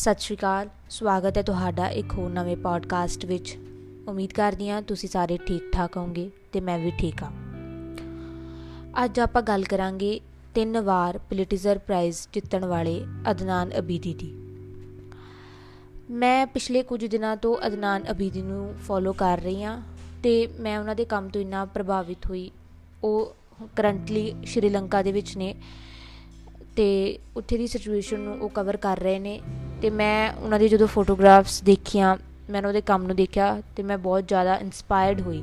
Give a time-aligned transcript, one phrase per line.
[0.00, 3.56] ਸਤਿ ਸ਼੍ਰੀ ਅਕਾਲ। ਸਵਾਗਤ ਹੈ ਤੁਹਾਡਾ ਇੱਕ ਹੋਰ ਨਵੇਂ ਪੋਡਕਾਸਟ ਵਿੱਚ।
[4.08, 7.30] ਉਮੀਦ ਕਰਦੀ ਹਾਂ ਤੁਸੀਂ ਸਾਰੇ ਠੀਕ ਠਾਕ ਹੋਵੋਗੇ ਤੇ ਮੈਂ ਵੀ ਠੀਕ ਹਾਂ।
[9.04, 10.20] ਅੱਜ ਆਪਾਂ ਗੱਲ ਕਰਾਂਗੇ
[10.54, 14.32] ਤਿੰਨ ਵਾਰ ਪੁਲਿਟਿਜ਼ਰ ਪ੍ਰਾਈਜ਼ ਜਿੱਤਣ ਵਾਲੇ ਅਦਨਾਨ ਅਬੀਦੀ ਦੀ।
[16.10, 19.80] ਮੈਂ ਪਿਛਲੇ ਕੁਝ ਦਿਨਾਂ ਤੋਂ ਅਦਨਾਨ ਅਬੀਦੀ ਨੂੰ ਫੋਲੋ ਕਰ ਰਹੀ ਹਾਂ
[20.22, 22.50] ਤੇ ਮੈਂ ਉਹਨਾਂ ਦੇ ਕੰਮ ਤੋਂ ਇੰਨਾ ਪ੍ਰਭਾਵਿਤ ਹੋਈ।
[23.04, 23.34] ਉਹ
[23.76, 25.54] ਕਰੰਟਲੀ ਸ਼੍ਰੀਲੰਕਾ ਦੇ ਵਿੱਚ ਨੇ
[26.76, 29.40] ਤੇ ਉੱਥੇ ਦੀ ਸਿਚੁਏਸ਼ਨ ਨੂੰ ਉਹ ਕਵਰ ਕਰ ਰਹੇ ਨੇ।
[29.82, 32.16] ਤੇ ਮੈਂ ਉਹਨਾਂ ਦੀ ਜਦੋਂ ਫੋਟੋਗ੍ਰਾਫਸ ਦੇਖੀਆਂ,
[32.50, 35.42] ਮੈਂ ਉਹਦੇ ਕੰਮ ਨੂੰ ਦੇਖਿਆ ਤੇ ਮੈਂ ਬਹੁਤ ਜ਼ਿਆਦਾ ਇਨਸਪਾਇਰਡ ਹੋਈ।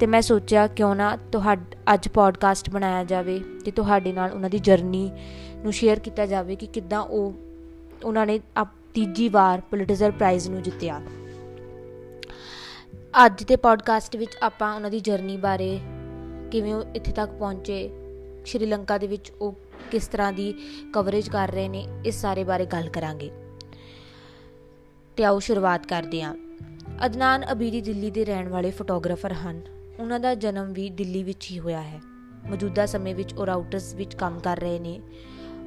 [0.00, 1.60] ਤੇ ਮੈਂ ਸੋਚਿਆ ਕਿਉਂ ਨਾ ਤੁਹਾਡ,
[1.94, 5.10] ਅੱਜ ਪੋਡਕਾਸਟ ਬਣਾਇਆ ਜਾਵੇ ਤੇ ਤੁਹਾਡੇ ਨਾਲ ਉਹਨਾਂ ਦੀ ਜਰਨੀ
[5.56, 7.32] ਨੂੰ ਸ਼ੇਅਰ ਕੀਤਾ ਜਾਵੇ ਕਿ ਕਿੱਦਾਂ ਉਹ,
[8.04, 8.40] ਉਹਨਾਂ ਨੇ
[8.94, 11.00] ਤੀਜੀ ਵਾਰ ਪੁਲਿਟਿਜ਼ਰ ਪ੍ਰਾਈਜ਼ ਨੂੰ ਜਿੱਤਿਆ।
[13.26, 15.78] ਅੱਜ ਦੇ ਪੋਡਕਾਸਟ ਵਿੱਚ ਆਪਾਂ ਉਹਨਾਂ ਦੀ ਜਰਨੀ ਬਾਰੇ
[16.52, 17.90] ਕਿਵੇਂ ਉਹ ਇੱਥੇ ਤੱਕ ਪਹੁੰਚੇ,
[18.46, 19.54] ਸ਼੍ਰੀਲੰਕਾ ਦੇ ਵਿੱਚ ਉਹ
[19.90, 20.54] ਕਿਸ ਤਰ੍ਹਾਂ ਦੀ
[20.92, 23.30] ਕਵਰੇਜ ਕਰ ਰਹੇ ਨੇ, ਇਸ ਸਾਰੇ ਬਾਰੇ ਗੱਲ ਕਰਾਂਗੇ।
[25.16, 26.34] ਤੇ ਆਓ ਸ਼ੁਰੂਆਤ ਕਰਦੇ ਹਾਂ।
[27.06, 29.60] ਅਦਨਾਨ ਅਬੀਦੀ ਦਿੱਲੀ ਦੇ ਰਹਿਣ ਵਾਲੇ ਫੋਟੋਗ੍ਰਾਫਰ ਹਨ।
[30.00, 32.00] ਉਹਨਾਂ ਦਾ ਜਨਮ ਵੀ ਦਿੱਲੀ ਵਿੱਚ ਹੀ ਹੋਇਆ ਹੈ।
[32.50, 35.00] ਮੌਜੂਦਾ ਸਮੇਂ ਵਿੱਚ ਉਹ ਰਾਊਟਰਸ ਵਿੱਚ ਕੰਮ ਕਰ ਰਹੇ ਨੇ।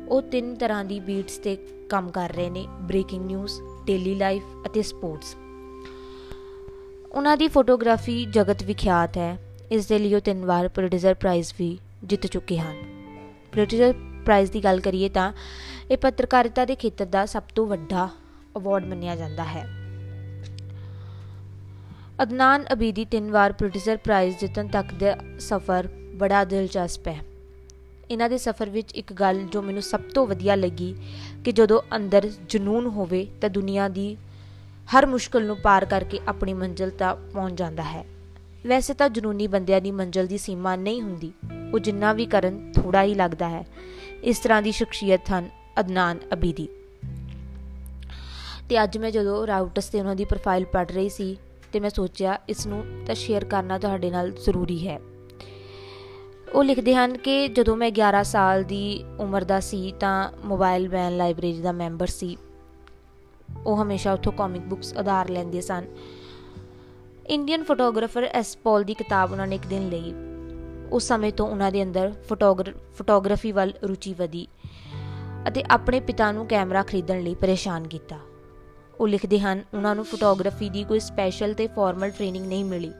[0.08, 1.56] ਉਹ ਤਿੰਨ ਤਰ੍ਹਾਂ ਦੀ ਬੀਟਸ ਤੇ
[1.90, 5.36] ਕੰਮ ਕਰ ਰਹੇ ਨੇ, ਬ੍ਰੇਕਿੰਗ ਨਿਊਜ਼, ਡੇਲੀ ਲਾਈਫ ਅਤੇ ਸਪੋਰਟਸ।
[7.12, 9.38] ਉਹਨਾਂ ਦੀ ਫੋਟੋਗ੍ਰਾਫੀ ਜਗਤ ਵਿਖਿਆਤ ਹੈ।
[9.72, 12.76] ਇਸ ਦੇ ਲਈ ਉਹ ਤਿੰਨ ਵਾਰ ਪ੍ਰੋਡਿਊਸਰ ਪ੍ਰਾਈਜ਼ ਵੀ ਜਿੱਤ ਚੁੱਕੇ ਹਨ।
[13.52, 13.94] ਪ੍ਰੋਡਿਊਸਰ
[14.26, 15.34] ਪ੍ਰਾਈਜ਼ ਦੀ ਗੱਲ ਕਰੀਏ ਤਾਂ
[15.92, 18.10] ਇਹ ਪੱਤਰਕਾਰਿਤਾ ਦੇ ਖੇਤਰ ਦਾ ਸਭ ਤੋਂ ਵੱਡਾ
[18.58, 19.68] ਅਵਾਰਡ ਮੰਨਿਆ ਜਾਂਦਾ ਹੈ।
[22.24, 27.24] ਅਦਨਾਨ ਅਬੀਦੀ ਤਿੰਨ ਵਾਰ ਪ੍ਰੋਡਿਊਸਰ ਪ੍ਰਾਈਜ਼ ਜਿੱਤਣ ਤੱਕ ਦਾ ਸਫ਼ਰ ਬੜਾ ਦਿਲਚਸਪ ਹੈ।
[28.12, 30.96] ਇਹਨਾਂ ਦੇ ਸਫ਼ਰ ਵਿੱਚ ਇੱਕ ਗੱਲ ਜੋ ਮੈਨੂੰ ਸਭ ਤੋਂ ਵਧੀਆ ਲੱਗੀ
[31.46, 34.18] ਕਿ ਜਦੋਂ ਅੰਦਰ ਜਨੂਨ ਹੋਵੇ ਤਾਂ ਦੁਨੀਆ ਦੀ
[34.98, 38.06] ਹਰ ਮੁਸ਼ਕਲ ਨੂੰ ਪਾਰ ਕਰਕੇ ਆਪਣੀ ਮੰਜ਼ਿਲ ਤੱਕ ਪਹੁੰਚ ਜਾਂਦਾ ਹੈ।
[38.68, 41.32] ਵੈਸੇ ਤਾਂ ਜਨੂਨੀ ਬੰਦਿਆਂ ਦੀ ਮੰਜ਼ਿਲ ਦੀ ਸੀਮਾ ਨਹੀਂ ਹੁੰਦੀ,
[41.74, 43.68] ਉਹ ਜਿੰਨਾ ਵੀ ਕਰਨ ਥੋੜਾ ਹੀ ਲੱਗਦਾ ਹੈ।
[44.24, 46.68] ਇਸ ਤਰ੍ਹਾਂ ਦੀ ਸ਼ਖਸੀਅਤ ਹਨ ਅਦਨਾਨ ਅਬੀਦੀ।
[48.70, 51.38] ਤੇ ਅੱਜ ਮੈਂ ਜਦੋਂ ਰਾਊਟਸ ਤੇ ਉਹਨਾਂ ਦੀ ਪ੍ਰੋਫਾਈਲ ਪੜ ਰਹੀ ਸੀ
[51.74, 55.00] ਤੇ ਮੈਂ ਸੋਚਿਆ, ਇਸ ਨੂੰ ਤਾਂ ਸ਼ੇਅਰ ਕਰਨਾ ਤੁਹਾਡੇ ਨਾਲ ਜ਼ਰੂਰੀ ਹੈ।
[56.54, 61.18] ਉਹ ਲਿਖਦੇ ਹਨ ਕਿ ਜਦੋਂ ਮੈਂ 11 ਸਾਲ ਦੀ ਉਮਰ ਦਾ ਸੀ ਤਾਂ ਮੋਬਾਈਲ ਵੈਨ
[61.18, 62.38] ਲਾਇਬ੍ਰੇਰੀ ਦਾ ਮੈਂਬਰ ਸੀ।
[63.66, 65.86] ਉਹ ਹਮੇਸ਼ਾ ਉੱਥੋਂ ਕਾਮਿਕ ਬੁੱਕਸ ਆਧਾਰ ਲੈਂਦੇ ਸਨ।
[67.28, 70.14] ਇੰਡੀਅਨ ਫੋਟੋਗ੍ਰਾਫਰ ਐਸ ਪੌਲ ਦੀ ਕਿਤਾਬ ਉਹਨਾਂ ਨੇ ਇੱਕ ਦਿਨ ਲਈ।
[70.92, 72.14] ਉਸ ਸਮੇਂ ਤੋਂ ਉਹਨਾਂ ਦੇ ਅੰਦਰ
[72.98, 74.48] ਫੋਟੋਗ੍ਰਾਫੀ ਵੱਲ ਰੁਚੀ ਵਧੀ
[75.48, 78.20] ਅਤੇ ਆਪਣੇ ਪਿਤਾ ਨੂੰ ਕੈਮਰਾ ਖਰੀਦਣ ਲਈ ਪਰੇਸ਼ਾਨ ਕੀਤਾ।
[79.00, 82.92] ਉਹ ਲਿਖਦੇ ਹਨ, ਉਹਨਾਂ ਨੂੰ ਫੋਟੋਗ੍ਰਾਫੀ ਦੀ ਕੋਈ ਸਪੈਸ਼ਲ ਤੇ ਫਾਰਮਲ ਟ੍ਰੇਨਿੰਗ ਨਹੀਂ ਮਿਲੀ।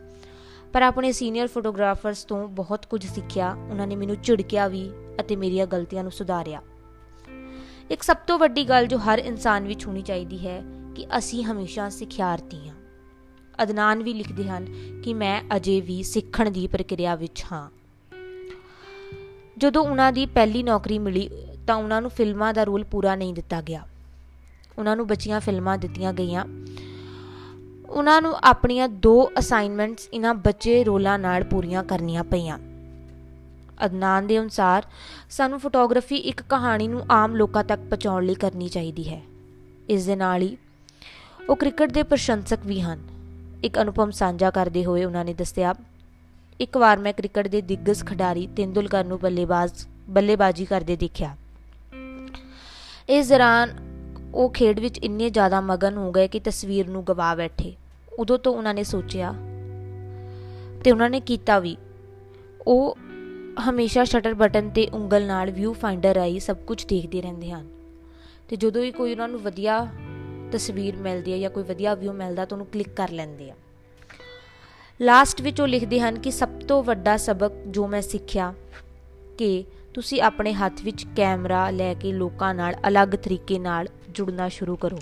[0.74, 5.68] ਪਰ ਆਪਣੇ ਸੀਨੀਅਰ ਫੋਟੋਗ੍ਰਾਫਰਸ ਤੋਂ ਬਹੁਤ ਕੁਝ ਸਿੱਖਿਆ, ਉਹਨਾਂ ਨੇ ਮੈਨੂੰ ਝਿੜਕਿਆ ਵੀ ਅਤੇ ਮੇਰੀਆਂ
[5.68, 6.62] ਗਲਤੀਆਂ ਨੂੰ ਸੁਧਾਰਿਆ।
[7.92, 10.64] ਇੱਕ ਸਭ ਤੋਂ ਵੱਡੀ ਗੱਲ ਜੋ ਹਰ ਇਨਸਾਨ ਵਿੱਚ ਹੋਣੀ ਚਾਹੀਦੀ ਹੈ
[10.96, 12.76] ਕਿ ਅਸੀਂ ਹਮੇਸ਼ਾ ਸਿਖਿਆਰਤੀ ਹਾਂ।
[13.64, 14.68] ਅਦਨਾਨ ਵੀ ਲਿਖਦੇ ਹਨ
[15.02, 17.70] ਕਿ ਮੈਂ ਅਜੇ ਵੀ ਸਿੱਖਣ ਦੀ ਪ੍ਰਕਿਰਿਆ ਵਿੱਚ ਹਾਂ।
[19.58, 21.30] ਜਦੋਂ ਉਹਨਾਂ ਦੀ ਪਹਿਲੀ ਨੌਕਰੀ ਮਿਲੀ
[21.68, 23.88] ਤਾਂ ਉਹਨਾਂ ਨੂੰ ਫਿਲਮਾਂ ਦਾ ਰੋਲ ਪੂਰਾ ਨਹੀਂ ਦਿੱਤਾ ਗਿਆ।
[24.78, 26.46] ਉਹਨਾਂ ਨੂੰ ਬਚੀਆਂ ਫਿਲਮਾਂ ਦਿੱਤੀਆਂ ਗਈਆਂ।
[27.90, 32.58] ਉਹਨਾਂ ਨੂੰ ਆਪਣੀਆਂ ਦੋ ਅਸਾਈਨਮੈਂਟਸ ਇਹਨਾਂ ਬੱਚੇ ਰੋਲਾਂ ਨਾਲ ਪੂਰੀਆਂ ਕਰਨੀਆਂ ਪਈਆਂ।
[33.86, 34.86] ਅਦਨਾਨ ਦੇ ਅਨੁਸਾਰ,
[35.30, 39.22] ਸਾਨੂੰ ਫੋਟੋਗ੍ਰਾਫੀ ਇੱਕ ਕਹਾਣੀ ਨੂੰ ਆਮ ਲੋਕਾਂ ਤੱਕ ਪਹੁੰਚਾਉਣ ਲਈ ਕਰਨੀ ਚਾਹੀਦੀ ਹੈ।
[39.90, 40.58] ਇਸ ਦੇ ਨਾਲ ਹੀ
[41.50, 43.00] ਉਹ ਕ੍ਰਿਕਟ ਦੇ ਪ੍ਰਸ਼ੰਸਕ ਵੀ ਹਨ।
[43.64, 45.76] ਇੱਕ ਅਨੁਪਮ ਸਾਂਝਾ ਕਰਦੇ ਹੋਏ ਉਹਨਾਂ ਨੇ ਦੱਸਿਆ,
[46.60, 51.36] ਇੱਕ ਵਾਰ ਮੈਂ ਕ੍ਰਿਕਟ ਦੇ ਦਿੱਗਜ ਖਿਡਾਰੀ ਤੇਂਦੁਲਕਰ ਨੂੰ ਬੱਲੇਬਾਜ਼ ਬੱਲੇਬਾਜ਼ੀ ਕਰਦੇ ਦੇਖਿਆ।
[53.10, 53.85] ਇਸ ਦੌਰਾਨ
[54.36, 57.74] ਉਹ ਖੇਡ ਵਿੱਚ ਇੰਨੇ ਜ਼ਿਆਦਾ ਮਗਨ ਹੋ ਗਏ ਕਿ ਤਸਵੀਰ ਨੂੰ ਗਵਾ ਬੈਠੇ।
[58.20, 59.34] ਉਦੋਂ ਤੋਂ ਉਹਨਾਂ ਨੇ ਸੋਚਿਆ
[60.84, 61.78] ਤੇ ਉਹਨਾਂ ਨੇ ਕੀਤਾ ਵੀ।
[62.68, 62.98] ਉਹ
[63.70, 67.68] ਹਮੇਸ਼ਾ ਸ਼ਟਰ ਬਟਨ ਤੇ ਉਂਗਲ ਨਾਲ ਵਿਊ ਫਾਈਂਡਰ ਆਈ ਸਭ ਕੁਝ ਦੇਖਦੇ ਰਹਿੰਦੇ ਹਨ।
[68.50, 69.88] ਤੇ ਜਦੋਂ ਹੀ ਕੋਈ ਉਹਨਾਂ ਨੂੰ ਵਧੀਆ
[70.52, 73.56] ਤਸਵੀਰ ਮਿਲਦੀ ਹੈ ਜਾਂ ਕੋਈ ਵਧੀਆ ਵਿਊ ਮਿਲਦਾ ਤਾਂ ਉਹਨੂੰ ਕਲਿੱਕ ਕਰ ਲੈਂਦੇ ਆ।
[75.02, 78.54] ਲਾਸਟ ਵਿੱਚ ਉਹ ਲਿਖਦੇ ਹਨ ਕਿ ਸਭ ਤੋਂ ਵੱਡਾ ਸਬਕ ਜੋ ਮੈਂ ਸਿੱਖਿਆ
[79.38, 79.64] ਕਿ
[79.94, 85.00] ਤੁਸੀਂ ਆਪਣੇ ਹੱਥ ਵਿੱਚ ਕੈਮਰਾ ਲੈ ਕੇ ਲੋਕਾਂ ਨਾਲ ਅਲੱਗ ਤਰੀਕੇ ਨਾਲ ਜੁੜਨਾ ਸ਼ੁਰੂ ਕਰੋ।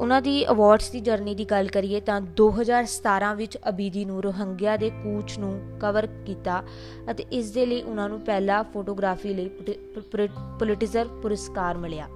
[0.00, 4.90] ਉਹਨਾਂ ਦੀ ਅਵਾਰਡਸ ਦੀ ਜਰਨੀ ਦੀ ਗੱਲ ਕਰੀਏ ਤਾਂ 2017 ਵਿੱਚ ਅਬੀਦੀ ਨੂੰ ਰੋਹੰਗਿਆ ਦੇ
[4.90, 6.62] ਕੂਚ ਨੂੰ ਕਵਰ ਕੀਤਾ
[7.10, 9.48] ਅਤੇ ਇਸ ਦੇ ਲਈ ਉਹਨਾਂ ਨੂੰ ਪਹਿਲਾ ਫੋਟੋਗ੍ਰਾਫੀ ਲਈ
[10.58, 12.08] ਪੁਲਿਟਿਜ਼ਰ ਪੁਰਸਕਾਰ ਮਿਲਿਆ।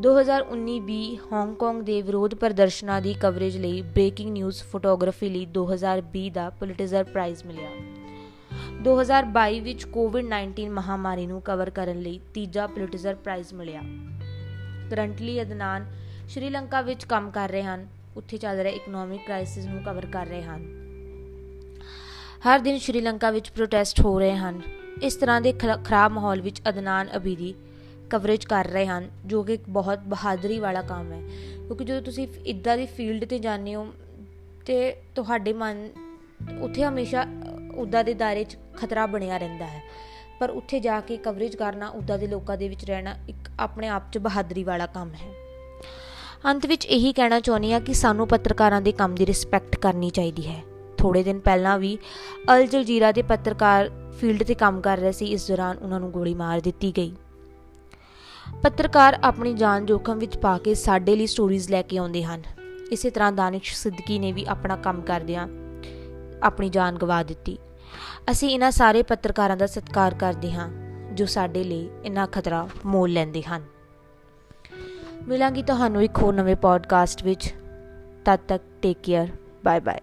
[0.00, 7.04] 2019-20 ਹਾਂਗਕਾਂਗ ਦੇ ਵਿਰੋਧ ਪ੍ਰਦਰਸ਼ਨਾਂ ਦੀ ਕਵਰੇਜ ਲਈ ਬ੍ਰੇਕਿੰਗ ਨਿਊਜ਼ ਫੋਟੋਗ੍ਰਾਫੀ ਲਈ 2020 ਦਾ ਪੁਲਿਟਿਜ਼ਰ
[7.04, 7.70] ਪ੍ਰਾਈਜ਼ ਮਿਲਿਆ।
[8.82, 13.80] 2022 ਵਿੱਚ ਕੋਵਿਡ-19 ਮਹਾਮਾਰੀ ਨੂੰ ਕਵਰ ਕਰਨ ਲਈ ਤੀਜਾ ਪੁਲਿਟਿਜ਼ਰ ਪ੍ਰਾਈਜ਼ ਮਿਲਿਆ।
[14.90, 15.86] ਕਰੰਟਲੀ ਅਦਨਾਨ
[16.28, 20.42] ਸ਼੍ਰੀਲੰਕਾ ਵਿੱਚ ਕੰਮ ਕਰ ਰਹੇ ਹਨ। ਉੱਥੇ ਚੱਲ ਰਿਹਾ ਇਕਨੋਮਿਕ ਕ੍ਰਾਈਸਿਸ ਨੂੰ ਕਵਰ ਕਰ ਰਹੇ
[20.42, 20.64] ਹਨ।
[22.48, 24.60] ਹਰ ਦਿਨ ਸ਼੍ਰੀਲੰਕਾ ਵਿੱਚ ਪ੍ਰੋਟੈਸਟ ਹੋ ਰਹੇ ਹਨ।
[25.02, 25.52] ਇਸ ਤਰ੍ਹਾਂ ਦੇ
[25.84, 27.54] ਖਰਾਬ ਮਾਹੌਲ ਵਿੱਚ ਅਦਨਾਨ ਅਬੀਦੀ
[28.10, 31.22] ਕਵਰੇਜ ਕਰ ਰਹੇ ਹਨ, ਜੋ ਕਿ ਇੱਕ ਬਹੁਤ ਬਹਾਦਰੀ ਵਾਲਾ ਕੰਮ ਹੈ।
[31.66, 33.92] ਕਿਉਂਕਿ ਜਦੋਂ ਤੁਸੀਂ ਇਦਾਂ ਦੀ ਫੀਲਡ ਤੇ ਜਾਂਦੇ ਹੋ
[34.66, 35.88] ਤੇ ਤੁਹਾਡੇ ਮਨ,
[36.60, 37.26] ਉੱਥੇ ਹਮੇਸ਼ਾ
[37.74, 39.82] ਉਦਾਂ ਦੇ ਦਾਇਰੇ 'ਚ ਖਤਰਾ ਬਣਿਆ ਰਹਿੰਦਾ ਹੈ।
[40.40, 44.02] ਪਰ ਉੱਥੇ ਜਾ ਕੇ ਕਵਰੇਜ ਕਰਨਾ ਉਦਾਂ ਦੇ ਲੋਕਾਂ ਦੇ ਵਿੱਚ ਰਹਿਣਾ ਇੱਕ ਆਪਣੇ ਆਪ
[44.12, 45.28] 'ਚ ਬਹਾਦਰੀ ਵਾਲਾ ਕੰਮ ਹੈ।
[46.46, 50.48] ਅੰਤ ਵਿੱਚ ਇਹੀ ਕਹਿਣਾ ਚਾਹੁੰਦੀ ਆ ਕਿ ਸਾਨੂੰ ਪੱਤਰਕਾਰਾਂ ਦੇ ਕੰਮ ਦੀ ਰਿਸਪੈਕਟ ਕਰਨੀ ਚਾਹੀਦੀ
[50.48, 50.62] ਹੈ।
[50.98, 51.98] ਥੋੜੇ ਦਿਨ ਪਹਿਲਾਂ ਵੀ
[52.54, 53.90] ਅਲ ਜਲਜੀਰਾ ਦੇ ਪੱਤਰਕਾਰ
[54.20, 57.16] ਫੀਲਡ ਤੇ ਕੰਮ ਕਰ ਰਹੇ ਸੀ, ਇਸ ਦੌਰਾਨ ਉਹਨਾਂ ਨੂੰ ਗੋਲੀ ਮਾਰ ਦਿੱਤੀ ਗਈ।
[58.62, 62.42] ਪੱਤਰਕਾਰ ਆਪਣੀ ਜਾਨ ਜੋਖਮ ਵਿੱਚ ਪਾ ਕੇ ਸਾਡੇ ਲਈ ਸਟੋਰੀਜ਼ ਲੈ ਕੇ ਆਉਂਦੇ ਹਨ।
[62.92, 65.48] ਇਸੇ ਤਰ੍ਹਾਂ ਦਾਨਿਸ਼ ਸਿੱਦਕੀ ਨੇ ਵੀ ਆਪਣਾ ਕੰਮ ਕਰਦਿਆਂ
[66.42, 67.58] ਆਪਣੀ ਜਾਨ ਗਵਾ ਦਿੱਤੀ।
[68.30, 70.68] ਅਸੀਂ ਇਹਨਾਂ ਸਾਰੇ ਪੱਤਰਕਾਰਾਂ ਦਾ ਸਤਿਕਾਰ ਕਰਦੇ ਹਾਂ,
[71.14, 73.62] ਜੋ ਸਾਡੇ ਲਈ ਇੰਨਾ ਖਤਰਾ ਮੋਲ ਲੈਂਦੇ ਹਨ।
[75.28, 77.54] ਮਿਲਾਂਗੀ ਤੁਹਾਨੂੰ ਇੱਕ ਹੋਰ ਨਵੇਂ ਪੋਡਕਾਸਟ ਵਿੱਚ।
[78.24, 79.28] ਤਦ ਤੱਕ ਟੇਕ ਕੇਅਰ
[79.64, 80.00] ਬਾਏ ਬਾਏ